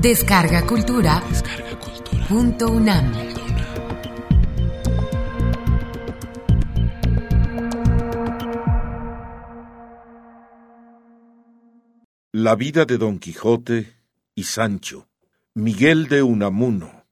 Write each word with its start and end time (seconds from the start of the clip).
Descarga 0.00 0.64
Cultura. 0.64 1.20
Punto 2.28 2.68
UNAM. 2.68 3.12
La 12.30 12.54
vida 12.54 12.84
de 12.84 12.96
Don 12.96 13.18
Quijote 13.18 13.96
y 14.36 14.44
Sancho. 14.44 15.08
Miguel 15.54 16.06
de 16.06 16.22
Unamuno. 16.22 17.04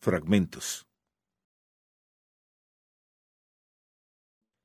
Fragmentos. 0.00 0.86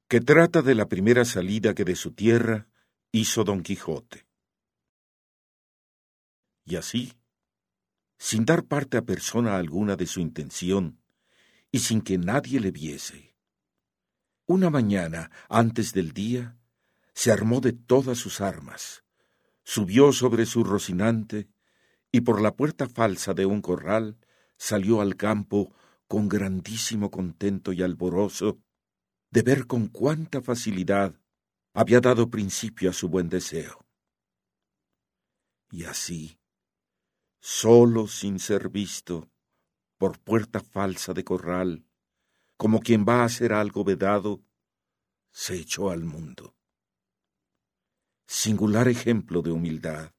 Que 0.08 0.22
trata 0.22 0.62
de 0.62 0.76
la 0.76 0.88
primera 0.88 1.26
salida 1.26 1.74
que 1.74 1.84
de 1.84 1.96
su 1.96 2.12
tierra 2.12 2.68
hizo 3.12 3.44
Don 3.44 3.64
Quijote. 3.64 4.28
Y 6.64 6.76
así, 6.76 7.12
sin 8.18 8.46
dar 8.46 8.66
parte 8.66 8.98
a 8.98 9.04
persona 9.04 9.58
alguna 9.58 9.96
de 9.96 10.06
su 10.06 10.20
intención, 10.20 11.00
y 11.72 11.80
sin 11.80 12.02
que 12.02 12.18
nadie 12.18 12.60
le 12.60 12.72
viese. 12.72 13.36
Una 14.46 14.70
mañana, 14.70 15.32
antes 15.50 15.94
del 15.94 16.14
día, 16.14 16.58
se 17.14 17.32
armó 17.32 17.62
de 17.62 17.74
todas 17.74 18.18
sus 18.18 18.42
armas, 18.42 19.04
subió 19.64 20.12
sobre 20.12 20.46
su 20.46 20.64
rocinante, 20.64 21.50
y 22.12 22.22
por 22.22 22.42
la 22.42 22.56
puerta 22.56 22.88
falsa 22.88 23.34
de 23.34 23.46
un 23.46 23.62
corral 23.62 24.18
salió 24.58 25.02
al 25.02 25.16
campo 25.16 25.74
con 26.08 26.30
grandísimo 26.30 27.12
contento 27.12 27.74
y 27.74 27.82
alborozo 27.82 28.60
de 29.32 29.42
ver 29.42 29.68
con 29.68 29.88
cuánta 29.88 30.42
facilidad 30.42 31.20
había 31.74 32.00
dado 32.00 32.30
principio 32.30 32.90
a 32.90 32.94
su 32.94 33.10
buen 33.10 33.28
deseo. 33.28 33.86
Y 35.72 35.84
así, 35.84 36.40
solo 37.48 38.08
sin 38.08 38.40
ser 38.40 38.70
visto, 38.70 39.30
por 40.00 40.18
puerta 40.18 40.62
falsa 40.62 41.14
de 41.14 41.24
corral, 41.24 41.86
como 42.58 42.80
quien 42.80 43.06
va 43.08 43.22
a 43.22 43.26
hacer 43.26 43.54
algo 43.54 43.84
vedado, 43.84 44.42
se 45.30 45.54
echó 45.54 45.92
al 45.92 46.06
mundo. 46.06 46.56
Singular 48.26 48.88
ejemplo 48.88 49.44
de 49.44 49.52
humildad. 49.52 50.12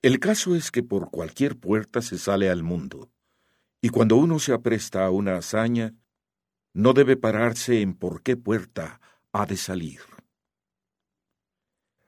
El 0.00 0.18
caso 0.18 0.56
es 0.56 0.70
que 0.70 0.82
por 0.82 1.10
cualquier 1.10 1.60
puerta 1.60 2.00
se 2.00 2.16
sale 2.16 2.48
al 2.48 2.62
mundo, 2.62 3.10
y 3.82 3.90
cuando 3.90 4.16
uno 4.16 4.38
se 4.38 4.54
apresta 4.54 5.04
a 5.04 5.10
una 5.10 5.36
hazaña, 5.36 5.94
no 6.72 6.94
debe 6.94 7.18
pararse 7.18 7.82
en 7.82 7.92
por 7.92 8.22
qué 8.22 8.38
puerta 8.38 8.98
ha 9.30 9.44
de 9.44 9.58
salir. 9.58 10.00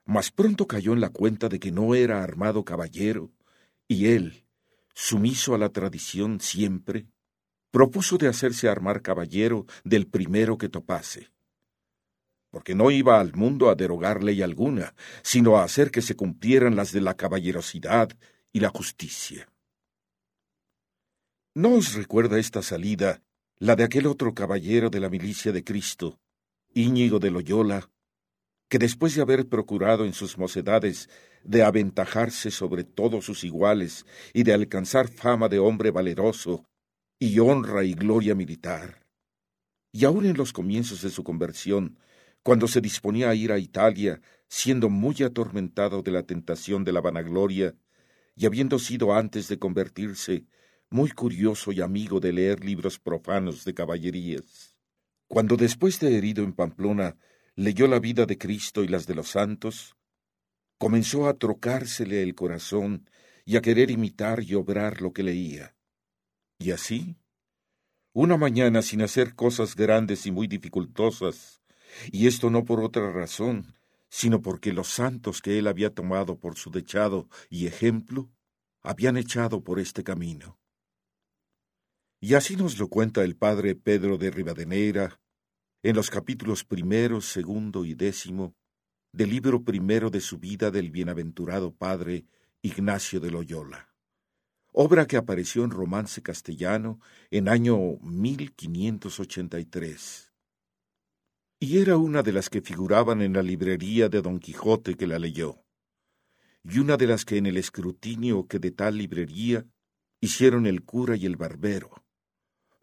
Mas 0.06 0.30
pronto 0.30 0.66
cayó 0.66 0.94
en 0.94 1.02
la 1.02 1.10
cuenta 1.10 1.50
de 1.50 1.60
que 1.60 1.70
no 1.70 1.94
era 1.94 2.22
armado 2.22 2.64
caballero, 2.64 3.30
y 3.94 4.08
él, 4.08 4.44
sumiso 4.92 5.54
a 5.54 5.58
la 5.58 5.70
tradición 5.70 6.40
siempre, 6.40 7.06
propuso 7.70 8.18
de 8.18 8.28
hacerse 8.28 8.68
armar 8.68 9.02
caballero 9.02 9.66
del 9.84 10.06
primero 10.06 10.58
que 10.58 10.68
topase, 10.68 11.30
porque 12.50 12.74
no 12.74 12.90
iba 12.90 13.18
al 13.20 13.34
mundo 13.34 13.70
a 13.70 13.74
derogar 13.74 14.22
ley 14.22 14.42
alguna, 14.42 14.94
sino 15.22 15.56
a 15.56 15.64
hacer 15.64 15.90
que 15.90 16.02
se 16.02 16.14
cumplieran 16.14 16.76
las 16.76 16.92
de 16.92 17.00
la 17.00 17.14
caballerosidad 17.14 18.10
y 18.52 18.60
la 18.60 18.68
justicia. 18.68 19.48
¿No 21.54 21.74
os 21.74 21.94
recuerda 21.94 22.38
esta 22.38 22.62
salida 22.62 23.22
la 23.58 23.76
de 23.76 23.84
aquel 23.84 24.06
otro 24.06 24.34
caballero 24.34 24.90
de 24.90 25.00
la 25.00 25.08
milicia 25.08 25.52
de 25.52 25.64
Cristo, 25.64 26.18
Íñigo 26.74 27.20
de 27.20 27.30
Loyola, 27.30 27.90
que 28.74 28.78
después 28.80 29.14
de 29.14 29.22
haber 29.22 29.48
procurado 29.48 30.04
en 30.04 30.12
sus 30.12 30.36
mocedades 30.36 31.08
de 31.44 31.62
aventajarse 31.62 32.50
sobre 32.50 32.82
todos 32.82 33.24
sus 33.24 33.44
iguales 33.44 34.04
y 34.32 34.42
de 34.42 34.52
alcanzar 34.52 35.06
fama 35.06 35.48
de 35.48 35.60
hombre 35.60 35.92
valeroso 35.92 36.64
y 37.20 37.38
honra 37.38 37.84
y 37.84 37.94
gloria 37.94 38.34
militar, 38.34 39.06
y 39.92 40.04
aun 40.04 40.26
en 40.26 40.36
los 40.36 40.52
comienzos 40.52 41.02
de 41.02 41.10
su 41.10 41.22
conversión, 41.22 42.00
cuando 42.42 42.66
se 42.66 42.80
disponía 42.80 43.30
a 43.30 43.36
ir 43.36 43.52
a 43.52 43.60
Italia, 43.60 44.20
siendo 44.48 44.90
muy 44.90 45.22
atormentado 45.22 46.02
de 46.02 46.10
la 46.10 46.24
tentación 46.24 46.82
de 46.82 46.94
la 46.94 47.00
vanagloria, 47.00 47.76
y 48.34 48.44
habiendo 48.44 48.80
sido 48.80 49.14
antes 49.14 49.46
de 49.46 49.60
convertirse 49.60 50.46
muy 50.90 51.12
curioso 51.12 51.70
y 51.70 51.80
amigo 51.80 52.18
de 52.18 52.32
leer 52.32 52.64
libros 52.64 52.98
profanos 52.98 53.64
de 53.64 53.72
caballerías. 53.72 54.74
Cuando 55.28 55.56
después 55.56 56.00
de 56.00 56.18
herido 56.18 56.42
en 56.42 56.52
Pamplona 56.54 57.16
leyó 57.56 57.86
la 57.86 58.00
vida 58.00 58.26
de 58.26 58.38
Cristo 58.38 58.82
y 58.82 58.88
las 58.88 59.06
de 59.06 59.14
los 59.14 59.28
santos, 59.28 59.96
comenzó 60.78 61.28
a 61.28 61.34
trocársele 61.34 62.22
el 62.22 62.34
corazón 62.34 63.08
y 63.44 63.56
a 63.56 63.62
querer 63.62 63.90
imitar 63.90 64.42
y 64.42 64.54
obrar 64.54 65.00
lo 65.00 65.12
que 65.12 65.22
leía. 65.22 65.76
Y 66.58 66.72
así, 66.72 67.16
una 68.12 68.36
mañana 68.36 68.82
sin 68.82 69.02
hacer 69.02 69.34
cosas 69.34 69.76
grandes 69.76 70.26
y 70.26 70.32
muy 70.32 70.46
dificultosas, 70.46 71.62
y 72.10 72.26
esto 72.26 72.50
no 72.50 72.64
por 72.64 72.80
otra 72.80 73.10
razón, 73.12 73.74
sino 74.08 74.40
porque 74.40 74.72
los 74.72 74.88
santos 74.88 75.42
que 75.42 75.58
él 75.58 75.66
había 75.66 75.90
tomado 75.90 76.38
por 76.38 76.56
su 76.56 76.70
dechado 76.70 77.28
y 77.50 77.66
ejemplo, 77.66 78.30
habían 78.82 79.16
echado 79.16 79.62
por 79.62 79.80
este 79.80 80.04
camino. 80.04 80.58
Y 82.20 82.34
así 82.34 82.56
nos 82.56 82.78
lo 82.78 82.88
cuenta 82.88 83.22
el 83.22 83.36
padre 83.36 83.74
Pedro 83.74 84.16
de 84.18 84.30
Rivadeneira 84.30 85.20
en 85.84 85.94
los 85.94 86.10
capítulos 86.10 86.64
primero, 86.64 87.20
segundo 87.20 87.84
y 87.84 87.94
décimo 87.94 88.56
del 89.12 89.28
libro 89.28 89.62
primero 89.62 90.08
de 90.08 90.22
su 90.22 90.38
vida 90.38 90.70
del 90.70 90.90
bienaventurado 90.90 91.74
padre 91.74 92.24
Ignacio 92.62 93.20
de 93.20 93.30
Loyola, 93.30 93.94
obra 94.72 95.06
que 95.06 95.18
apareció 95.18 95.62
en 95.62 95.70
romance 95.70 96.22
castellano 96.22 97.00
en 97.30 97.50
año 97.50 97.98
1583. 98.00 100.32
Y 101.60 101.78
era 101.78 101.98
una 101.98 102.22
de 102.22 102.32
las 102.32 102.48
que 102.48 102.62
figuraban 102.62 103.20
en 103.20 103.34
la 103.34 103.42
librería 103.42 104.08
de 104.08 104.22
Don 104.22 104.38
Quijote 104.38 104.94
que 104.94 105.06
la 105.06 105.18
leyó, 105.18 105.66
y 106.62 106.78
una 106.78 106.96
de 106.96 107.08
las 107.08 107.26
que 107.26 107.36
en 107.36 107.44
el 107.44 107.58
escrutinio 107.58 108.46
que 108.46 108.58
de 108.58 108.70
tal 108.70 108.96
librería 108.96 109.66
hicieron 110.22 110.66
el 110.66 110.82
cura 110.82 111.14
y 111.14 111.26
el 111.26 111.36
barbero 111.36 112.03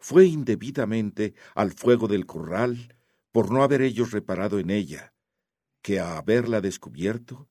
fue 0.02 0.26
indebidamente 0.26 1.34
al 1.54 1.70
fuego 1.72 2.08
del 2.08 2.26
corral 2.26 2.96
por 3.30 3.52
no 3.52 3.62
haber 3.62 3.82
ellos 3.82 4.10
reparado 4.10 4.58
en 4.58 4.68
ella, 4.70 5.14
que 5.80 6.00
a 6.00 6.18
haberla 6.18 6.60
descubierto, 6.60 7.48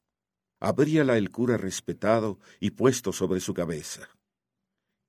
habríala 0.59 1.17
el 1.17 1.31
cura 1.31 1.55
respetado 1.55 2.39
y 2.59 2.71
puesto 2.71 3.13
sobre 3.13 3.39
su 3.39 3.53
cabeza. 3.53 4.09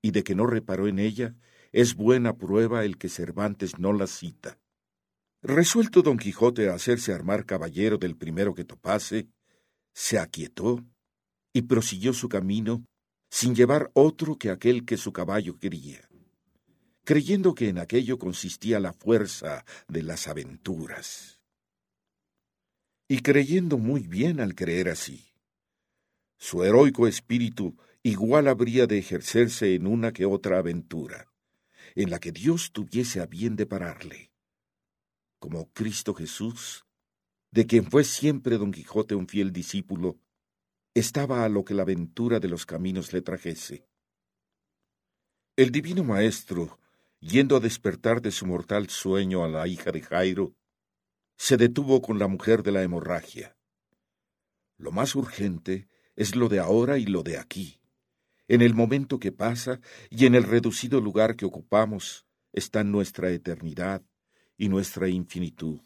Y 0.00 0.12
de 0.12 0.22
que 0.22 0.36
no 0.36 0.46
reparó 0.46 0.86
en 0.86 1.00
ella, 1.00 1.34
es 1.72 1.96
buena 1.96 2.38
prueba 2.38 2.84
el 2.84 2.96
que 2.96 3.08
Cervantes 3.08 3.76
no 3.76 3.92
la 3.92 4.06
cita. 4.06 4.60
Resuelto 5.42 6.02
don 6.02 6.18
Quijote 6.18 6.68
a 6.68 6.74
hacerse 6.74 7.12
armar 7.12 7.44
caballero 7.44 7.98
del 7.98 8.16
primero 8.16 8.54
que 8.54 8.64
topase, 8.64 9.28
se 9.92 10.16
aquietó 10.16 10.84
y 11.52 11.62
prosiguió 11.62 12.12
su 12.12 12.28
camino 12.28 12.84
sin 13.30 13.56
llevar 13.56 13.90
otro 13.94 14.38
que 14.38 14.50
aquel 14.50 14.84
que 14.84 14.96
su 14.96 15.12
caballo 15.12 15.58
quería 15.58 16.08
creyendo 17.04 17.54
que 17.54 17.68
en 17.68 17.78
aquello 17.78 18.18
consistía 18.18 18.80
la 18.80 18.92
fuerza 18.92 19.64
de 19.88 20.02
las 20.02 20.28
aventuras. 20.28 21.40
Y 23.08 23.20
creyendo 23.20 23.78
muy 23.78 24.06
bien 24.06 24.40
al 24.40 24.54
creer 24.54 24.88
así. 24.88 25.32
Su 26.38 26.64
heroico 26.64 27.06
espíritu 27.06 27.76
igual 28.02 28.48
habría 28.48 28.86
de 28.86 28.98
ejercerse 28.98 29.74
en 29.74 29.86
una 29.86 30.12
que 30.12 30.24
otra 30.24 30.58
aventura, 30.58 31.32
en 31.94 32.10
la 32.10 32.18
que 32.18 32.32
Dios 32.32 32.72
tuviese 32.72 33.20
a 33.20 33.26
bien 33.26 33.56
de 33.56 33.66
pararle. 33.66 34.32
Como 35.38 35.72
Cristo 35.72 36.14
Jesús, 36.14 36.84
de 37.50 37.66
quien 37.66 37.90
fue 37.90 38.04
siempre 38.04 38.58
don 38.58 38.72
Quijote 38.72 39.14
un 39.14 39.28
fiel 39.28 39.52
discípulo, 39.52 40.18
estaba 40.94 41.44
a 41.44 41.48
lo 41.48 41.64
que 41.64 41.74
la 41.74 41.82
aventura 41.82 42.40
de 42.40 42.48
los 42.48 42.64
caminos 42.66 43.12
le 43.12 43.22
trajese. 43.22 43.86
El 45.56 45.70
divino 45.70 46.02
Maestro, 46.02 46.78
yendo 47.22 47.56
a 47.56 47.60
despertar 47.60 48.20
de 48.20 48.32
su 48.32 48.46
mortal 48.46 48.90
sueño 48.90 49.44
a 49.44 49.48
la 49.48 49.68
hija 49.68 49.92
de 49.92 50.02
Jairo, 50.02 50.54
se 51.36 51.56
detuvo 51.56 52.02
con 52.02 52.18
la 52.18 52.26
mujer 52.26 52.62
de 52.62 52.72
la 52.72 52.82
hemorragia. 52.82 53.56
Lo 54.76 54.90
más 54.90 55.14
urgente 55.14 55.88
es 56.16 56.34
lo 56.34 56.48
de 56.48 56.58
ahora 56.58 56.98
y 56.98 57.06
lo 57.06 57.22
de 57.22 57.38
aquí. 57.38 57.80
En 58.48 58.60
el 58.60 58.74
momento 58.74 59.20
que 59.20 59.30
pasa 59.30 59.80
y 60.10 60.26
en 60.26 60.34
el 60.34 60.42
reducido 60.42 61.00
lugar 61.00 61.36
que 61.36 61.46
ocupamos 61.46 62.26
está 62.52 62.82
nuestra 62.82 63.30
eternidad 63.30 64.02
y 64.56 64.68
nuestra 64.68 65.08
infinitud. 65.08 65.80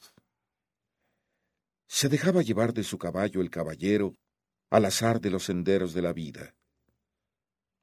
Se 1.86 2.08
dejaba 2.08 2.42
llevar 2.42 2.72
de 2.72 2.82
su 2.82 2.98
caballo 2.98 3.42
el 3.42 3.50
caballero 3.50 4.14
al 4.70 4.86
azar 4.86 5.20
de 5.20 5.30
los 5.30 5.44
senderos 5.44 5.92
de 5.92 6.02
la 6.02 6.12
vida. 6.12 6.56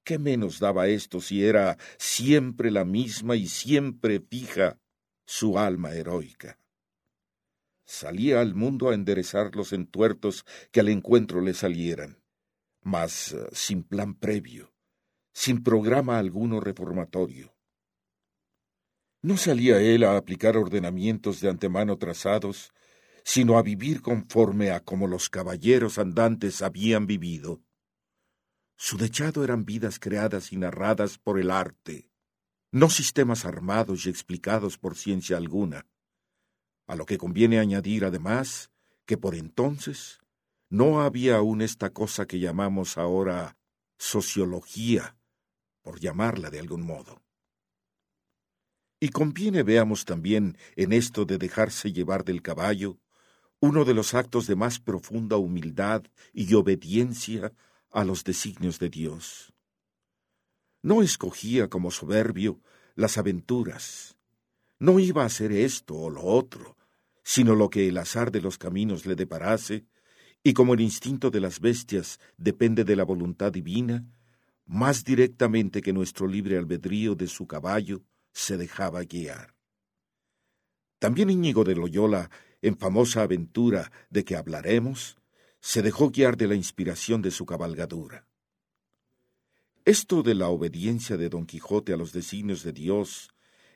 ¿Qué 0.04 0.20
menos 0.20 0.60
daba 0.60 0.88
esto 0.88 1.22
si 1.22 1.46
era 1.46 1.78
siempre 1.98 2.72
la 2.72 2.84
misma 2.84 3.38
y 3.38 3.48
siempre 3.48 4.20
fija 4.20 4.80
su 5.26 5.58
alma 5.58 5.94
heroica? 5.94 6.60
Salía 7.86 8.42
al 8.42 8.54
mundo 8.54 8.90
a 8.90 8.96
enderezar 8.96 9.56
los 9.56 9.72
entuertos 9.72 10.46
que 10.72 10.82
al 10.82 10.90
encuentro 10.90 11.42
le 11.42 11.54
salieran, 11.54 12.22
mas 12.82 13.34
eh, 13.34 13.48
sin 13.54 13.84
plan 13.84 14.16
previo, 14.16 14.74
sin 15.32 15.64
programa 15.64 16.18
alguno 16.18 16.60
reformatorio. 16.60 17.56
No 19.22 19.38
salía 19.38 19.80
él 19.80 20.04
a 20.04 20.18
aplicar 20.18 20.58
ordenamientos 20.58 21.40
de 21.40 21.50
antemano 21.50 21.98
trazados, 21.98 22.74
sino 23.24 23.58
a 23.58 23.64
vivir 23.64 24.02
conforme 24.02 24.72
a 24.72 24.82
como 24.82 25.08
los 25.08 25.30
caballeros 25.30 25.98
andantes 25.98 26.62
habían 26.62 27.08
vivido. 27.08 27.62
Su 28.86 28.98
dechado 28.98 29.46
eran 29.46 29.64
vidas 29.64 29.98
creadas 29.98 30.52
y 30.52 30.58
narradas 30.58 31.18
por 31.18 31.40
el 31.40 31.52
arte, 31.52 32.10
no 32.70 32.90
sistemas 32.90 33.46
armados 33.46 34.06
y 34.06 34.10
explicados 34.10 34.78
por 34.78 34.98
ciencia 34.98 35.38
alguna, 35.38 35.88
a 36.86 36.98
lo 36.98 37.06
que 37.06 37.18
conviene 37.18 37.60
añadir 37.60 38.04
además 38.04 38.72
que 39.06 39.18
por 39.18 39.36
entonces 39.36 40.20
no 40.70 41.02
había 41.02 41.38
aún 41.38 41.62
esta 41.62 41.92
cosa 41.92 42.26
que 42.28 42.40
llamamos 42.40 42.98
ahora 42.98 43.58
sociología, 43.98 45.16
por 45.82 46.02
llamarla 46.02 46.50
de 46.50 46.60
algún 46.60 46.82
modo. 46.82 47.22
Y 49.00 49.12
conviene 49.12 49.64
veamos 49.64 50.04
también 50.04 50.58
en 50.76 50.92
esto 50.92 51.24
de 51.24 51.38
dejarse 51.38 51.94
llevar 51.94 52.26
del 52.26 52.42
caballo 52.42 53.00
uno 53.62 53.86
de 53.86 53.94
los 53.94 54.14
actos 54.14 54.46
de 54.46 54.58
más 54.58 54.82
profunda 54.82 55.38
humildad 55.38 56.04
y 56.34 56.54
obediencia 56.54 57.54
a 57.94 58.04
los 58.04 58.24
designios 58.24 58.80
de 58.80 58.90
Dios. 58.90 59.54
No 60.82 61.02
escogía 61.02 61.70
como 61.70 61.92
soberbio 61.92 62.60
las 62.96 63.18
aventuras, 63.18 64.18
no 64.80 65.00
iba 65.00 65.24
a 65.24 65.28
hacer 65.28 65.54
esto 65.54 65.96
o 65.96 66.10
lo 66.10 66.24
otro, 66.24 66.78
sino 67.24 67.56
lo 67.56 67.70
que 67.70 67.88
el 67.88 67.98
azar 67.98 68.32
de 68.32 68.42
los 68.42 68.58
caminos 68.58 69.06
le 69.06 69.16
deparase, 69.16 69.86
y 70.44 70.54
como 70.54 70.74
el 70.74 70.82
instinto 70.82 71.32
de 71.32 71.40
las 71.40 71.62
bestias 71.62 72.20
depende 72.36 72.84
de 72.84 72.98
la 72.98 73.06
voluntad 73.06 73.52
divina, 73.52 74.06
más 74.66 75.06
directamente 75.06 75.82
que 75.82 75.94
nuestro 75.94 76.28
libre 76.28 76.58
albedrío 76.58 77.16
de 77.16 77.28
su 77.28 77.48
caballo, 77.48 78.04
se 78.34 78.58
dejaba 78.58 79.04
guiar. 79.04 79.56
También 81.00 81.30
Íñigo 81.30 81.64
de 81.64 81.76
Loyola, 81.76 82.30
en 82.62 82.78
famosa 82.78 83.22
aventura 83.22 83.92
de 84.10 84.26
que 84.26 84.36
hablaremos, 84.36 85.18
se 85.64 85.82
dejó 85.82 86.10
guiar 86.10 86.36
de 86.36 86.46
la 86.46 86.56
inspiración 86.56 87.22
de 87.22 87.32
su 87.32 87.46
cabalgadura. 87.46 88.28
Esto 89.86 90.22
de 90.22 90.36
la 90.36 90.50
obediencia 90.50 91.16
de 91.16 91.30
Don 91.30 91.46
Quijote 91.46 91.94
a 91.94 91.98
los 91.98 92.12
designios 92.12 92.64
de 92.64 92.74
Dios 92.74 93.30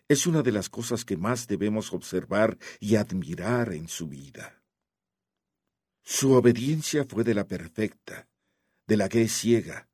es 0.09 0.27
una 0.27 0.41
de 0.41 0.51
las 0.51 0.67
cosas 0.67 1.05
que 1.05 1.15
más 1.15 1.47
debemos 1.47 1.93
observar 1.93 2.57
y 2.81 2.97
admirar 2.97 3.71
en 3.71 3.87
su 3.87 4.09
vida. 4.09 4.61
Su 6.03 6.33
obediencia 6.33 7.05
fue 7.05 7.23
de 7.23 7.33
la 7.33 7.47
perfecta, 7.47 8.27
de 8.85 8.97
la 8.97 9.07
que 9.07 9.21
es 9.21 9.31
ciega, 9.31 9.87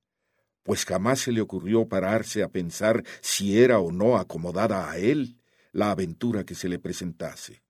pues 0.64 0.86
jamás 0.86 1.20
se 1.20 1.32
le 1.32 1.42
ocurrió 1.42 1.88
pararse 1.88 2.42
a 2.42 2.50
pensar 2.50 3.04
si 3.22 3.60
era 3.60 3.78
o 3.78 3.92
no 3.92 4.18
acomodada 4.18 4.90
a 4.90 4.98
él 4.98 5.38
la 5.72 5.92
aventura 5.92 6.44
que 6.44 6.56
se 6.56 6.70
le 6.70 6.80
presentase. 6.80 7.62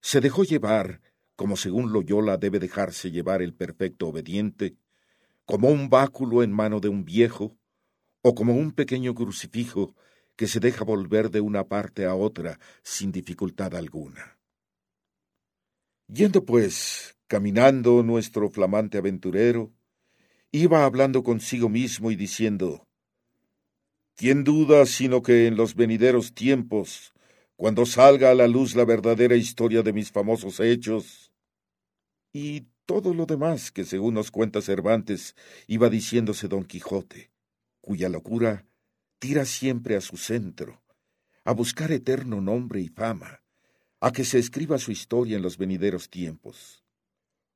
Se 0.00 0.20
dejó 0.20 0.42
llevar, 0.42 1.00
como 1.36 1.56
según 1.56 1.92
Loyola 1.92 2.38
debe 2.38 2.58
dejarse 2.58 3.10
llevar 3.10 3.42
el 3.42 3.54
perfecto 3.54 4.08
obediente, 4.08 4.76
como 5.44 5.68
un 5.68 5.88
báculo 5.88 6.42
en 6.42 6.50
mano 6.50 6.80
de 6.80 6.88
un 6.88 7.04
viejo, 7.04 7.56
o 8.22 8.34
como 8.34 8.54
un 8.54 8.72
pequeño 8.72 9.14
crucifijo 9.14 9.94
que 10.34 10.48
se 10.48 10.58
deja 10.58 10.84
volver 10.84 11.30
de 11.30 11.40
una 11.40 11.64
parte 11.64 12.06
a 12.06 12.14
otra 12.14 12.58
sin 12.82 13.12
dificultad 13.12 13.74
alguna. 13.76 14.38
Yendo 16.08 16.44
pues, 16.44 17.16
caminando 17.26 18.02
nuestro 18.02 18.48
flamante 18.50 18.98
aventurero, 18.98 19.72
iba 20.50 20.84
hablando 20.84 21.22
consigo 21.22 21.68
mismo 21.68 22.10
y 22.10 22.16
diciendo, 22.16 22.86
¿Quién 24.16 24.44
duda 24.44 24.86
sino 24.86 25.22
que 25.22 25.46
en 25.46 25.56
los 25.56 25.74
venideros 25.74 26.32
tiempos, 26.32 27.12
cuando 27.56 27.86
salga 27.86 28.30
a 28.30 28.34
la 28.34 28.46
luz 28.46 28.74
la 28.74 28.84
verdadera 28.84 29.34
historia 29.34 29.82
de 29.82 29.92
mis 29.92 30.12
famosos 30.12 30.60
hechos, 30.60 31.32
y 32.32 32.68
todo 32.84 33.14
lo 33.14 33.26
demás 33.26 33.72
que 33.72 33.84
según 33.84 34.14
nos 34.14 34.30
cuenta 34.30 34.60
Cervantes 34.60 35.34
iba 35.66 35.88
diciéndose 35.88 36.48
don 36.48 36.64
Quijote, 36.64 37.32
cuya 37.80 38.08
locura 38.08 38.66
tira 39.18 39.44
siempre 39.46 39.96
a 39.96 40.00
su 40.00 40.16
centro, 40.18 40.82
a 41.44 41.52
buscar 41.52 41.92
eterno 41.92 42.40
nombre 42.40 42.80
y 42.80 42.88
fama, 42.88 43.42
a 44.00 44.12
que 44.12 44.24
se 44.24 44.38
escriba 44.38 44.78
su 44.78 44.92
historia 44.92 45.36
en 45.36 45.42
los 45.42 45.56
venideros 45.56 46.10
tiempos. 46.10 46.84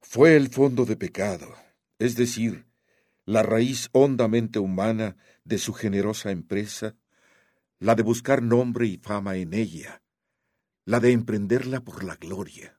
Fue 0.00 0.34
el 0.34 0.48
fondo 0.48 0.86
de 0.86 0.96
pecado, 0.96 1.54
es 1.98 2.16
decir, 2.16 2.66
la 3.26 3.42
raíz 3.42 3.90
hondamente 3.92 4.58
humana 4.58 5.16
de 5.44 5.58
su 5.58 5.74
generosa 5.74 6.30
empresa, 6.30 6.96
la 7.80 7.94
de 7.94 8.02
buscar 8.02 8.42
nombre 8.42 8.86
y 8.86 8.98
fama 8.98 9.36
en 9.36 9.54
ella, 9.54 10.02
la 10.84 11.00
de 11.00 11.12
emprenderla 11.12 11.82
por 11.82 12.04
la 12.04 12.14
gloria. 12.16 12.78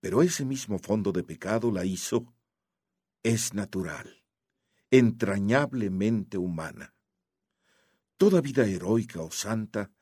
Pero 0.00 0.22
ese 0.22 0.44
mismo 0.44 0.80
fondo 0.80 1.12
de 1.12 1.22
pecado 1.22 1.70
la 1.70 1.84
hizo, 1.84 2.34
es 3.22 3.54
natural, 3.54 4.24
entrañablemente 4.90 6.38
humana. 6.38 6.94
Toda 8.16 8.40
vida 8.40 8.66
heroica 8.66 9.20
o 9.20 9.30
santa 9.30 9.92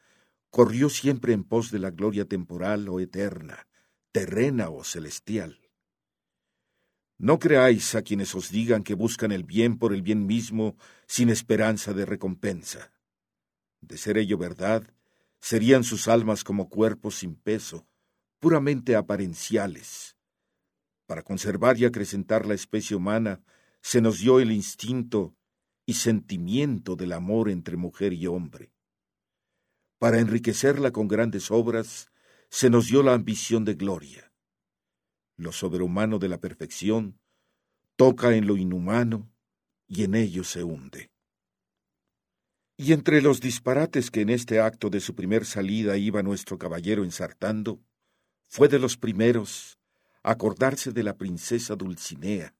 corrió 0.48 0.88
siempre 0.88 1.34
en 1.34 1.44
pos 1.44 1.70
de 1.70 1.78
la 1.78 1.90
gloria 1.90 2.24
temporal 2.24 2.88
o 2.88 2.98
eterna, 2.98 3.68
terrena 4.10 4.70
o 4.70 4.84
celestial. 4.84 5.60
No 7.18 7.38
creáis 7.38 7.94
a 7.94 8.00
quienes 8.00 8.34
os 8.34 8.50
digan 8.50 8.82
que 8.82 8.94
buscan 8.94 9.32
el 9.32 9.44
bien 9.44 9.78
por 9.78 9.92
el 9.92 10.00
bien 10.00 10.24
mismo 10.24 10.76
sin 11.06 11.28
esperanza 11.28 11.92
de 11.92 12.06
recompensa. 12.06 12.95
De 13.80 13.98
ser 13.98 14.18
ello 14.18 14.38
verdad, 14.38 14.82
serían 15.40 15.84
sus 15.84 16.08
almas 16.08 16.44
como 16.44 16.68
cuerpos 16.68 17.16
sin 17.16 17.36
peso, 17.36 17.86
puramente 18.38 18.96
aparenciales. 18.96 20.16
Para 21.06 21.22
conservar 21.22 21.78
y 21.78 21.84
acrecentar 21.84 22.46
la 22.46 22.54
especie 22.54 22.96
humana, 22.96 23.42
se 23.80 24.00
nos 24.00 24.18
dio 24.18 24.40
el 24.40 24.50
instinto 24.50 25.36
y 25.84 25.94
sentimiento 25.94 26.96
del 26.96 27.12
amor 27.12 27.48
entre 27.48 27.76
mujer 27.76 28.12
y 28.12 28.26
hombre. 28.26 28.72
Para 29.98 30.18
enriquecerla 30.18 30.90
con 30.90 31.06
grandes 31.06 31.50
obras, 31.50 32.10
se 32.50 32.70
nos 32.70 32.86
dio 32.86 33.02
la 33.02 33.14
ambición 33.14 33.64
de 33.64 33.74
gloria 33.74 34.26
lo 35.36 35.52
sobrehumano 35.52 36.18
de 36.18 36.28
la 36.28 36.38
perfección, 36.38 37.18
toca 37.96 38.34
en 38.34 38.46
lo 38.46 38.56
inhumano 38.56 39.30
y 39.86 40.04
en 40.04 40.14
ello 40.14 40.44
se 40.44 40.64
hunde. 40.64 41.10
Y 42.76 42.92
entre 42.92 43.22
los 43.22 43.40
disparates 43.40 44.10
que 44.10 44.20
en 44.20 44.28
este 44.28 44.60
acto 44.60 44.90
de 44.90 45.00
su 45.00 45.14
primer 45.14 45.46
salida 45.46 45.96
iba 45.96 46.22
nuestro 46.22 46.58
caballero 46.58 47.04
ensartando, 47.04 47.80
fue 48.48 48.68
de 48.68 48.78
los 48.78 48.98
primeros 48.98 49.78
acordarse 50.22 50.92
de 50.92 51.02
la 51.02 51.16
princesa 51.16 51.74
Dulcinea, 51.74 52.54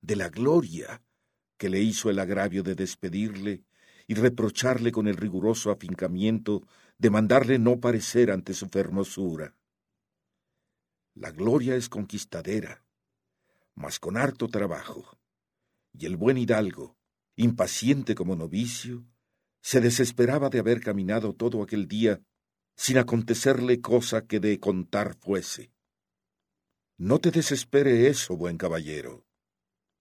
de 0.00 0.16
la 0.16 0.28
gloria 0.28 1.02
que 1.56 1.68
le 1.68 1.80
hizo 1.80 2.10
el 2.10 2.18
agravio 2.18 2.62
de 2.62 2.74
despedirle 2.74 3.64
y 4.06 4.14
reprocharle 4.14 4.92
con 4.92 5.08
el 5.08 5.16
riguroso 5.16 5.70
afincamiento 5.70 6.62
de 6.98 7.10
mandarle 7.10 7.58
no 7.58 7.80
parecer 7.80 8.30
ante 8.30 8.54
su 8.54 8.68
fermosura. 8.68 9.56
La 11.14 11.30
gloria 11.30 11.74
es 11.74 11.88
conquistadera, 11.88 12.84
mas 13.74 13.98
con 13.98 14.16
harto 14.16 14.48
trabajo. 14.48 15.18
Y 15.92 16.06
el 16.06 16.16
buen 16.16 16.38
hidalgo, 16.38 16.96
impaciente 17.36 18.14
como 18.14 18.36
novicio, 18.36 19.06
se 19.64 19.80
desesperaba 19.80 20.50
de 20.50 20.58
haber 20.58 20.82
caminado 20.82 21.32
todo 21.32 21.62
aquel 21.62 21.88
día 21.88 22.20
sin 22.76 22.98
acontecerle 22.98 23.80
cosa 23.80 24.26
que 24.26 24.38
de 24.38 24.60
contar 24.60 25.14
fuese. 25.14 25.72
No 26.98 27.18
te 27.18 27.30
desespere 27.30 28.08
eso, 28.08 28.36
buen 28.36 28.58
caballero. 28.58 29.24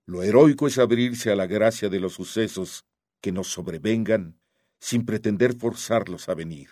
Lo 0.05 0.21
heroico 0.21 0.67
es 0.67 0.79
abrirse 0.79 1.31
a 1.31 1.37
la 1.37 1.47
gracia 1.47 1.87
de 1.87 2.01
los 2.01 2.13
sucesos 2.13 2.83
que 3.21 3.31
nos 3.31 3.47
sobrevengan 3.47 4.37
sin 4.81 5.05
pretender 5.05 5.55
forzarlos 5.55 6.27
a 6.27 6.33
venir. 6.33 6.71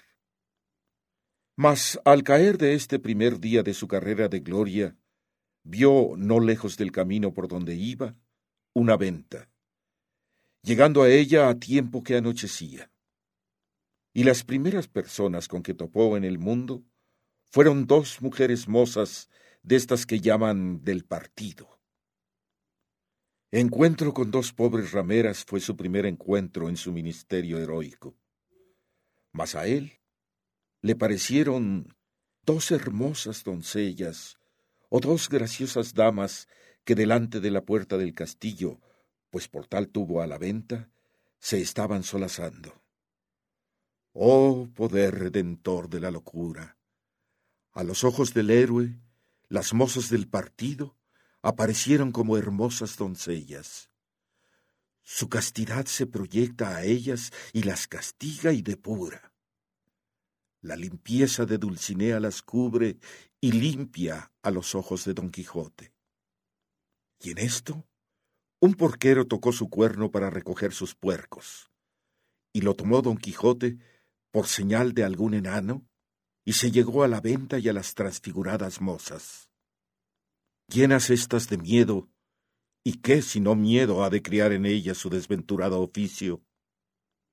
Mas 1.55 1.97
al 2.03 2.23
caer 2.23 2.57
de 2.57 2.73
este 2.73 2.99
primer 2.99 3.39
día 3.39 3.63
de 3.63 3.73
su 3.73 3.87
carrera 3.87 4.27
de 4.27 4.41
gloria, 4.41 4.97
vio, 5.63 6.15
no 6.17 6.41
lejos 6.41 6.75
del 6.75 6.91
camino 6.91 7.33
por 7.33 7.47
donde 7.47 7.73
iba, 7.73 8.17
una 8.73 8.97
venta, 8.97 9.50
llegando 10.63 11.03
a 11.03 11.09
ella 11.09 11.49
a 11.49 11.59
tiempo 11.59 12.03
que 12.03 12.15
anochecía. 12.15 12.91
Y 14.13 14.23
las 14.23 14.43
primeras 14.43 14.87
personas 14.87 15.47
con 15.47 15.63
que 15.63 15.73
topó 15.73 16.17
en 16.17 16.23
el 16.23 16.37
mundo 16.37 16.83
fueron 17.51 17.87
dos 17.87 18.21
mujeres 18.21 18.67
mozas 18.67 19.29
de 19.63 19.75
estas 19.75 20.05
que 20.05 20.19
llaman 20.19 20.83
del 20.83 21.05
partido. 21.05 21.79
Encuentro 23.51 24.13
con 24.13 24.31
dos 24.31 24.53
pobres 24.53 24.91
rameras 24.91 25.43
fue 25.43 25.59
su 25.59 25.75
primer 25.75 26.05
encuentro 26.05 26.69
en 26.69 26.77
su 26.77 26.93
ministerio 26.93 27.59
heroico. 27.59 28.15
Mas 29.33 29.55
a 29.55 29.67
él 29.67 29.99
le 30.81 30.95
parecieron 30.95 31.95
dos 32.45 32.71
hermosas 32.71 33.43
doncellas 33.43 34.37
o 34.89 34.99
dos 34.99 35.29
graciosas 35.29 35.93
damas 35.93 36.47
que 36.85 36.95
delante 36.95 37.39
de 37.39 37.51
la 37.51 37.61
puerta 37.61 37.97
del 37.97 38.13
castillo, 38.13 38.79
pues 39.31 39.47
por 39.47 39.65
tal 39.65 39.89
tuvo 39.89 40.21
a 40.21 40.27
la 40.27 40.37
venta, 40.37 40.91
se 41.39 41.59
estaban 41.59 42.03
solazando. 42.03 42.83
Oh 44.13 44.67
poder 44.75 45.17
redentor 45.17 45.89
de 45.89 46.01
la 46.01 46.11
locura. 46.11 46.77
A 47.71 47.83
los 47.83 48.03
ojos 48.03 48.33
del 48.33 48.51
héroe, 48.51 48.99
las 49.47 49.73
mozas 49.73 50.09
del 50.09 50.27
partido 50.27 50.97
aparecieron 51.41 52.11
como 52.11 52.37
hermosas 52.37 52.97
doncellas. 52.97 53.89
Su 55.01 55.29
castidad 55.29 55.85
se 55.85 56.05
proyecta 56.05 56.75
a 56.75 56.83
ellas 56.83 57.31
y 57.53 57.63
las 57.63 57.87
castiga 57.87 58.53
y 58.53 58.61
depura. 58.61 59.33
La 60.61 60.75
limpieza 60.75 61.45
de 61.45 61.57
Dulcinea 61.57 62.19
las 62.19 62.41
cubre 62.41 62.99
y 63.39 63.53
limpia 63.53 64.31
a 64.43 64.51
los 64.51 64.75
ojos 64.75 65.05
de 65.05 65.13
Don 65.13 65.31
Quijote. 65.31 65.93
Y 67.19 67.31
en 67.31 67.39
esto, 67.39 67.87
un 68.61 68.75
porquero 68.75 69.25
tocó 69.25 69.51
su 69.51 69.69
cuerno 69.69 70.11
para 70.11 70.29
recoger 70.29 70.71
sus 70.71 70.93
puercos, 70.93 71.71
y 72.53 72.61
lo 72.61 72.75
tomó 72.75 73.01
Don 73.01 73.17
Quijote 73.17 73.79
por 74.31 74.45
señal 74.45 74.93
de 74.93 75.03
algún 75.03 75.33
enano, 75.33 75.87
y 76.45 76.53
se 76.53 76.71
llegó 76.71 77.03
a 77.03 77.07
la 77.07 77.21
venta 77.21 77.57
y 77.57 77.67
a 77.69 77.73
las 77.73 77.95
transfiguradas 77.95 78.79
mozas. 78.79 79.49
Llenas 80.67 81.09
estas 81.09 81.49
de 81.49 81.57
miedo, 81.57 82.09
¿y 82.83 83.01
qué 83.01 83.23
si 83.23 83.39
no 83.39 83.55
miedo 83.55 84.03
ha 84.03 84.09
de 84.11 84.21
criar 84.21 84.51
en 84.51 84.65
ellas 84.65 84.97
su 84.97 85.09
desventurado 85.09 85.81
oficio? 85.81 86.43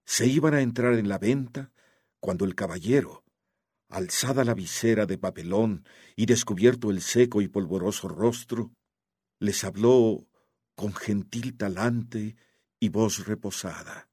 Se 0.06 0.26
iban 0.26 0.54
a 0.54 0.62
entrar 0.62 0.94
en 0.94 1.08
la 1.08 1.18
venta 1.18 1.72
cuando 2.20 2.46
el 2.46 2.54
caballero, 2.54 3.24
alzada 3.90 4.44
la 4.44 4.54
visera 4.54 5.04
de 5.04 5.18
papelón 5.18 5.84
y 6.16 6.24
descubierto 6.24 6.90
el 6.90 7.02
seco 7.02 7.42
y 7.42 7.48
polvoroso 7.48 8.08
rostro, 8.08 8.72
les 9.40 9.62
habló 9.64 10.27
con 10.78 10.94
gentil 10.94 11.56
talante 11.56 12.36
y 12.78 12.88
voz 12.88 13.26
reposada, 13.26 14.08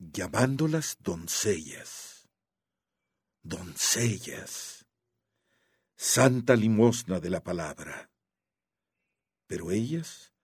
llamándolas 0.00 0.96
doncellas. 0.98 2.28
Doncellas. 3.44 4.86
Santa 5.96 6.56
limosna 6.56 7.20
de 7.20 7.30
la 7.30 7.44
palabra. 7.44 8.10
Pero 9.46 9.70
ellas, 9.70 10.34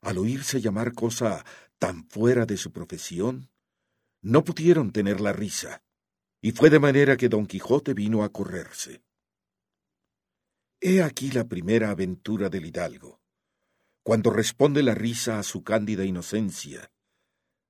al 0.00 0.16
oírse 0.16 0.62
llamar 0.62 0.94
cosa 0.94 1.44
tan 1.78 2.08
fuera 2.08 2.46
de 2.46 2.56
su 2.56 2.72
profesión, 2.72 3.50
no 4.22 4.42
pudieron 4.42 4.90
tener 4.90 5.20
la 5.20 5.34
risa, 5.34 5.82
y 6.40 6.52
fue 6.52 6.70
de 6.70 6.78
manera 6.78 7.18
que 7.18 7.28
don 7.28 7.46
Quijote 7.46 7.92
vino 7.92 8.24
a 8.24 8.32
correrse. 8.32 9.04
He 10.80 11.02
aquí 11.02 11.30
la 11.30 11.46
primera 11.46 11.90
aventura 11.90 12.48
del 12.48 12.64
hidalgo, 12.64 13.19
cuando 14.02 14.30
responde 14.30 14.82
la 14.82 14.94
risa 14.94 15.38
a 15.38 15.42
su 15.42 15.62
cándida 15.62 16.04
inocencia, 16.04 16.90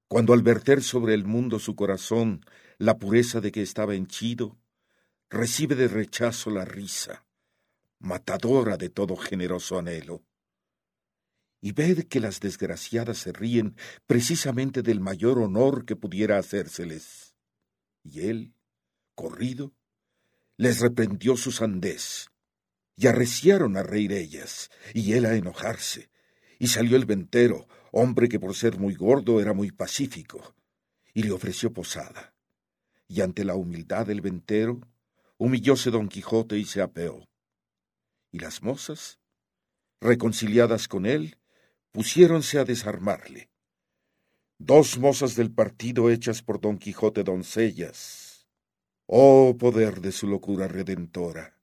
cuando 0.09 0.33
al 0.33 0.43
verter 0.43 0.83
sobre 0.83 1.15
el 1.15 1.25
mundo 1.25 1.59
su 1.59 1.77
corazón 1.77 2.45
la 2.79 2.99
pureza 2.99 3.41
de 3.41 3.53
que 3.53 3.63
estaba 3.63 3.95
henchido, 3.95 4.59
recibe 5.29 5.75
de 5.75 5.89
rechazo 5.89 6.51
la 6.51 6.65
risa, 6.65 7.27
matadora 7.99 8.77
de 8.77 8.89
todo 8.89 9.17
generoso 9.17 9.79
anhelo. 9.79 10.25
Y 11.61 11.73
ved 11.73 12.05
que 12.09 12.21
las 12.21 12.41
desgraciadas 12.41 13.19
se 13.19 13.33
ríen 13.33 13.77
precisamente 14.07 14.83
del 14.83 15.01
mayor 15.01 15.39
honor 15.39 15.85
que 15.85 15.95
pudiera 15.95 16.39
hacérseles. 16.39 17.37
Y 18.03 18.29
él, 18.29 18.55
corrido, 19.15 19.75
les 20.57 20.81
reprendió 20.81 21.37
su 21.37 21.53
sandez, 21.53 22.31
y 22.97 23.07
arreciaron 23.07 23.77
a 23.77 23.83
reír 23.83 24.13
ellas, 24.13 24.71
y 24.95 25.13
él 25.13 25.27
a 25.27 25.35
enojarse, 25.35 26.11
y 26.61 26.69
salió 26.69 26.97
el 26.99 27.07
ventero, 27.07 27.67
hombre 27.91 28.29
que 28.29 28.39
por 28.39 28.55
ser 28.55 28.79
muy 28.79 28.95
gordo 28.95 29.41
era 29.41 29.55
muy 29.55 29.73
pacífico, 29.73 30.55
y 31.15 31.23
le 31.23 31.33
ofreció 31.33 31.73
posada. 31.73 32.35
Y 33.09 33.23
ante 33.23 33.45
la 33.47 33.55
humildad 33.55 34.07
del 34.07 34.21
ventero, 34.21 34.79
humillóse 35.39 35.91
don 35.91 36.07
Quijote 36.07 36.59
y 36.59 36.67
se 36.67 36.83
apeó. 36.83 37.27
Y 38.31 38.41
las 38.41 38.63
mozas, 38.63 39.19
reconciliadas 40.03 40.87
con 40.87 41.07
él, 41.07 41.39
pusiéronse 41.93 42.59
a 42.59 42.65
desarmarle. 42.65 43.49
Dos 44.59 44.99
mozas 44.99 45.37
del 45.37 45.51
partido 45.51 46.11
hechas 46.11 46.43
por 46.43 46.61
don 46.61 46.77
Quijote 46.77 47.25
doncellas, 47.25 48.47
Oh 49.07 49.57
poder 49.59 50.03
de 50.03 50.13
su 50.13 50.27
locura 50.27 50.69
redentora, 50.69 51.59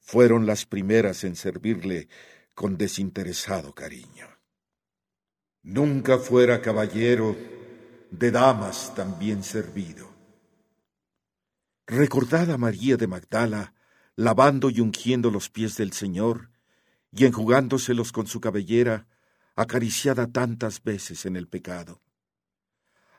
fueron 0.00 0.44
las 0.44 0.66
primeras 0.66 1.22
en 1.22 1.36
servirle 1.36 2.08
con 2.58 2.76
desinteresado 2.76 3.72
cariño. 3.72 4.26
Nunca 5.62 6.18
fuera 6.18 6.60
caballero 6.60 7.36
de 8.10 8.32
damas 8.32 8.96
tan 8.96 9.16
bien 9.16 9.44
servido. 9.44 10.12
Recordad 11.86 12.50
a 12.50 12.58
María 12.58 12.96
de 12.96 13.06
Magdala 13.06 13.74
lavando 14.16 14.70
y 14.70 14.80
ungiendo 14.80 15.30
los 15.30 15.50
pies 15.50 15.76
del 15.76 15.92
Señor 15.92 16.50
y 17.12 17.26
enjugándoselos 17.26 18.10
con 18.10 18.26
su 18.26 18.40
cabellera, 18.40 19.06
acariciada 19.54 20.26
tantas 20.26 20.82
veces 20.82 21.26
en 21.26 21.36
el 21.36 21.46
pecado. 21.46 22.02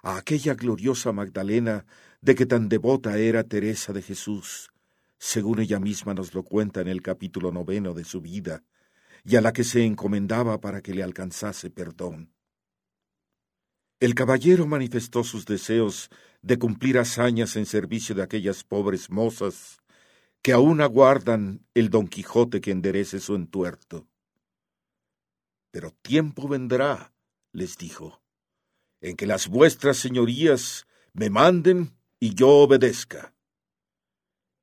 A 0.01 0.17
aquella 0.17 0.53
gloriosa 0.53 1.13
Magdalena 1.13 1.85
de 2.19 2.35
que 2.35 2.45
tan 2.45 2.67
devota 2.67 3.17
era 3.17 3.45
Teresa 3.45 3.93
de 3.93 4.01
Jesús, 4.01 4.73
según 5.17 5.61
ella 5.61 5.79
misma 5.79 6.13
nos 6.13 6.33
lo 6.33 6.43
cuenta 6.43 6.81
en 6.81 6.89
el 6.89 7.01
capítulo 7.01 7.53
noveno 7.53 7.93
de 7.93 8.03
su 8.03 8.19
vida, 8.19 8.63
y 9.23 9.35
a 9.35 9.41
la 9.41 9.53
que 9.53 9.63
se 9.63 9.85
encomendaba 9.85 10.59
para 10.59 10.81
que 10.81 10.93
le 10.93 11.03
alcanzase 11.03 11.69
perdón. 11.69 12.33
El 13.99 14.15
caballero 14.15 14.65
manifestó 14.65 15.23
sus 15.23 15.45
deseos 15.45 16.09
de 16.41 16.57
cumplir 16.57 16.97
hazañas 16.97 17.55
en 17.55 17.65
servicio 17.65 18.15
de 18.15 18.23
aquellas 18.23 18.63
pobres 18.63 19.09
mozas 19.09 19.79
que 20.41 20.53
aún 20.53 20.79
aguardan 20.79 21.65
el 21.73 21.89
Don 21.89 22.07
Quijote 22.07 22.61
que 22.61 22.71
enderece 22.71 23.19
su 23.19 23.35
entuerto. 23.35 24.07
Pero 25.71 25.91
tiempo 26.01 26.47
vendrá, 26.47 27.13
les 27.51 27.77
dijo, 27.77 28.21
en 29.01 29.15
que 29.15 29.27
las 29.27 29.47
vuestras 29.47 29.97
señorías 29.97 30.87
me 31.13 31.29
manden 31.29 31.97
y 32.19 32.35
yo 32.35 32.49
obedezca. 32.49 33.33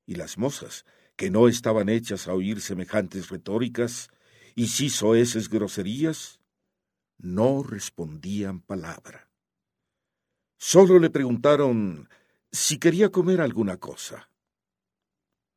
Y 0.06 0.14
las 0.14 0.38
mozas, 0.38 0.86
que 1.16 1.30
no 1.30 1.48
estaban 1.48 1.88
hechas 1.88 2.28
a 2.28 2.34
oír 2.34 2.60
semejantes 2.60 3.28
retóricas 3.28 4.08
sí 4.68 4.88
soeces 4.88 5.50
groserías, 5.50 6.40
no 7.18 7.62
respondían 7.62 8.60
palabra. 8.60 9.30
Solo 10.56 10.98
le 10.98 11.10
preguntaron 11.10 12.08
si 12.50 12.78
quería 12.78 13.10
comer 13.10 13.42
alguna 13.42 13.76
cosa. 13.76 14.30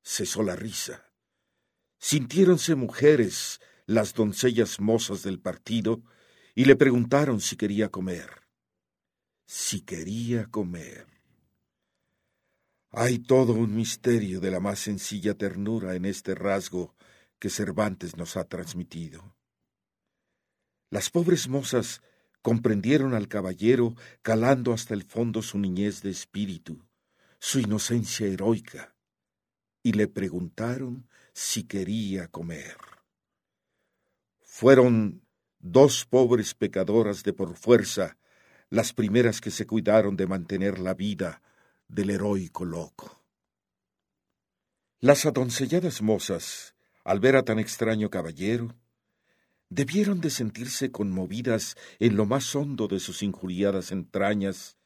Cesó 0.03 0.43
la 0.43 0.55
risa. 0.55 1.11
Sintiéronse 1.97 2.75
mujeres 2.75 3.61
las 3.85 4.13
doncellas 4.13 4.79
mozas 4.79 5.23
del 5.23 5.39
partido 5.39 6.03
y 6.55 6.65
le 6.65 6.75
preguntaron 6.75 7.39
si 7.39 7.55
quería 7.55 7.89
comer. 7.89 8.29
Si 9.45 9.81
quería 9.81 10.47
comer. 10.47 11.07
Hay 12.91 13.19
todo 13.19 13.53
un 13.53 13.75
misterio 13.75 14.39
de 14.39 14.51
la 14.51 14.59
más 14.59 14.79
sencilla 14.79 15.35
ternura 15.35 15.95
en 15.95 16.05
este 16.05 16.35
rasgo 16.35 16.95
que 17.39 17.50
Cervantes 17.50 18.17
nos 18.17 18.38
ha 18.38 18.43
transmitido. 18.43 19.36
Las 20.89 21.10
pobres 21.10 21.48
mozas 21.48 22.01
comprendieron 22.41 23.13
al 23.13 23.27
caballero 23.27 23.96
calando 24.22 24.74
hasta 24.74 24.93
el 24.93 25.03
fondo 25.03 25.41
su 25.41 25.58
niñez 25.58 26.01
de 26.01 26.10
espíritu, 26.10 26.86
su 27.39 27.60
inocencia 27.60 28.27
heroica, 28.27 28.96
y 29.84 29.93
le 29.93 30.08
preguntaron 30.08 31.08
si 31.34 31.63
quería 31.63 32.27
comer. 32.27 32.77
Fueron 34.41 35.24
dos 35.60 36.05
pobres 36.05 36.53
pecadoras 36.53 37.24
de 37.24 37.34
por 37.34 37.55
fuerza 37.55 38.17
las 38.69 38.93
primeras 38.93 39.41
que 39.41 39.51
se 39.51 39.65
cuidaron 39.65 40.15
de 40.15 40.27
mantener 40.27 40.79
la 40.79 40.93
vida 40.93 41.41
del 41.88 42.10
heroico 42.12 42.65
loco. 42.65 43.24
Las 45.00 45.25
adoncelladas 45.25 46.01
mozas, 46.01 46.75
al 47.03 47.19
ver 47.19 47.35
a 47.35 47.43
tan 47.43 47.59
extraño 47.59 48.09
caballero, 48.09 48.75
debieron 49.69 50.19
de 50.19 50.29
sentirse 50.29 50.91
conmovidas 50.91 51.77
en 51.99 52.15
lo 52.15 52.25
más 52.25 52.55
hondo 52.55 52.87
de 52.87 52.99
sus 52.99 53.23
injuriadas 53.23 53.91
entrañas, 53.91 54.77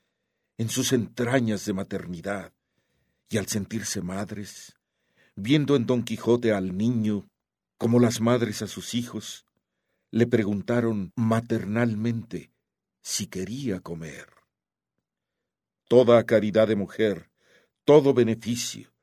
en 0.58 0.70
sus 0.70 0.94
entrañas 0.94 1.66
de 1.66 1.74
maternidad, 1.74 2.54
y 3.30 3.38
al 3.38 3.48
sentirse 3.48 4.02
madres, 4.02 4.76
viendo 5.36 5.76
en 5.76 5.86
Don 5.86 6.04
Quijote 6.04 6.52
al 6.52 6.78
niño, 6.78 7.28
como 7.78 8.00
las 8.00 8.22
madres 8.22 8.62
a 8.62 8.68
sus 8.68 8.94
hijos, 8.94 9.46
le 10.12 10.28
preguntaron 10.28 11.12
maternalmente 11.16 12.52
si 13.02 13.28
quería 13.28 13.80
comer. 13.80 14.28
Toda 15.88 16.24
caridad 16.26 16.68
de 16.68 16.76
mujer, 16.76 17.32
todo 17.84 18.14
beneficio, 18.14 18.94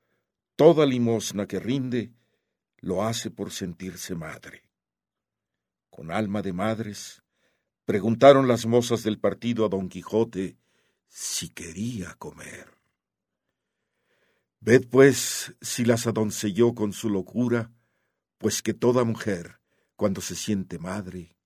toda 0.56 0.86
limosna 0.86 1.46
que 1.46 1.58
rinde, 1.58 2.12
lo 2.80 3.02
hace 3.04 3.30
por 3.30 3.50
sentirse 3.50 4.14
madre. 4.14 4.62
Con 5.90 6.10
alma 6.10 6.42
de 6.42 6.52
madres, 6.52 7.22
preguntaron 7.84 8.48
las 8.48 8.66
mozas 8.66 9.02
del 9.02 9.18
partido 9.18 9.64
a 9.64 9.68
don 9.68 9.88
Quijote 9.88 10.56
si 11.06 11.50
quería 11.50 12.14
comer. 12.14 12.78
Ved 14.60 14.88
pues 14.88 15.54
si 15.60 15.84
las 15.84 16.06
adoncelló 16.06 16.74
con 16.74 16.92
su 16.92 17.10
locura, 17.10 17.72
pues 18.38 18.62
que 18.62 18.74
toda 18.74 19.04
mujer, 19.04 19.60
cuando 19.96 20.20
se 20.20 20.36
siente 20.36 20.78
madre, 20.78 21.36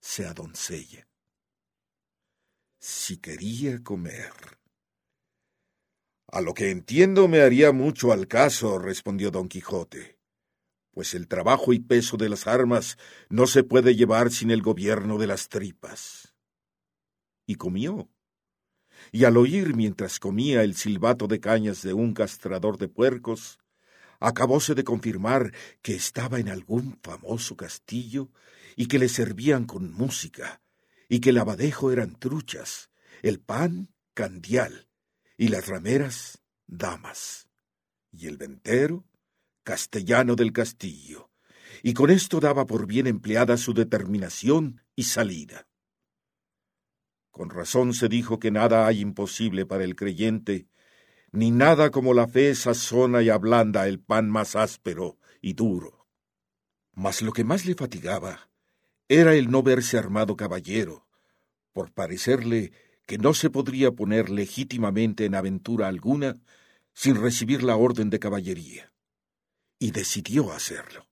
se 0.00 0.26
adoncella. 0.26 1.08
Si 2.78 3.18
quería 3.18 3.82
comer. 3.82 4.32
A 6.28 6.40
lo 6.40 6.52
que 6.52 6.70
entiendo 6.70 7.26
me 7.26 7.40
haría 7.40 7.72
mucho 7.72 8.12
al 8.12 8.28
caso, 8.28 8.78
respondió 8.78 9.30
don 9.30 9.48
Quijote, 9.48 10.17
pues 10.98 11.14
el 11.14 11.28
trabajo 11.28 11.72
y 11.72 11.78
peso 11.78 12.16
de 12.16 12.28
las 12.28 12.48
armas 12.48 12.98
no 13.28 13.46
se 13.46 13.62
puede 13.62 13.94
llevar 13.94 14.32
sin 14.32 14.50
el 14.50 14.62
gobierno 14.62 15.16
de 15.16 15.28
las 15.28 15.48
tripas. 15.48 16.34
Y 17.46 17.54
comió 17.54 18.10
y 19.12 19.22
al 19.22 19.36
oír 19.36 19.76
mientras 19.76 20.18
comía 20.18 20.64
el 20.64 20.74
silbato 20.74 21.28
de 21.28 21.38
cañas 21.38 21.82
de 21.82 21.92
un 21.92 22.14
castrador 22.14 22.78
de 22.78 22.88
puercos, 22.88 23.60
acabóse 24.18 24.74
de 24.74 24.82
confirmar 24.82 25.52
que 25.82 25.94
estaba 25.94 26.40
en 26.40 26.48
algún 26.48 26.98
famoso 27.00 27.56
castillo 27.56 28.32
y 28.74 28.86
que 28.86 28.98
le 28.98 29.08
servían 29.08 29.66
con 29.66 29.92
música, 29.92 30.62
y 31.08 31.20
que 31.20 31.30
el 31.30 31.38
abadejo 31.38 31.92
eran 31.92 32.18
truchas, 32.18 32.90
el 33.22 33.38
pan 33.38 33.94
candial, 34.14 34.88
y 35.36 35.46
las 35.46 35.68
rameras 35.68 36.42
damas, 36.66 37.48
y 38.10 38.26
el 38.26 38.36
ventero 38.36 39.07
castellano 39.68 40.34
del 40.34 40.54
castillo, 40.54 41.28
y 41.82 41.92
con 41.92 42.08
esto 42.08 42.40
daba 42.40 42.64
por 42.64 42.86
bien 42.86 43.06
empleada 43.06 43.58
su 43.58 43.74
determinación 43.74 44.80
y 44.96 45.02
salida. 45.02 45.68
Con 47.30 47.50
razón 47.50 47.92
se 47.92 48.08
dijo 48.08 48.38
que 48.38 48.50
nada 48.50 48.86
hay 48.86 49.00
imposible 49.00 49.66
para 49.66 49.84
el 49.84 49.94
creyente, 49.94 50.68
ni 51.32 51.50
nada 51.50 51.90
como 51.90 52.14
la 52.14 52.26
fe 52.26 52.54
sazona 52.54 53.20
y 53.20 53.28
ablanda 53.28 53.86
el 53.86 54.00
pan 54.00 54.30
más 54.30 54.56
áspero 54.56 55.18
y 55.42 55.52
duro. 55.52 56.06
Mas 56.94 57.20
lo 57.20 57.32
que 57.32 57.44
más 57.44 57.66
le 57.66 57.74
fatigaba 57.74 58.48
era 59.06 59.34
el 59.34 59.50
no 59.50 59.62
verse 59.62 59.98
armado 59.98 60.34
caballero, 60.34 61.06
por 61.74 61.92
parecerle 61.92 62.72
que 63.04 63.18
no 63.18 63.34
se 63.34 63.50
podría 63.50 63.92
poner 63.92 64.30
legítimamente 64.30 65.26
en 65.26 65.34
aventura 65.34 65.88
alguna 65.88 66.36
sin 66.94 67.16
recibir 67.16 67.62
la 67.62 67.76
orden 67.76 68.08
de 68.08 68.18
caballería. 68.18 68.94
Y 69.80 69.90
decidió 69.92 70.52
hacerlo. 70.52 71.07